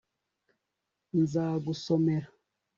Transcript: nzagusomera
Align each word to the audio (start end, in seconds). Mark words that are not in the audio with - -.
nzagusomera 1.21 2.27